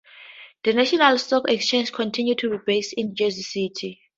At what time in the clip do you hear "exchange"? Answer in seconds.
1.47-1.91